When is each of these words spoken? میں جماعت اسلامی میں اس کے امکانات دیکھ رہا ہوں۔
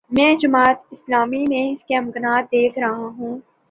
میں 0.11 0.33
جماعت 0.35 0.77
اسلامی 0.91 1.43
میں 1.49 1.71
اس 1.71 1.85
کے 1.87 1.97
امکانات 1.97 2.51
دیکھ 2.51 2.79
رہا 2.79 3.07
ہوں۔ 3.17 3.39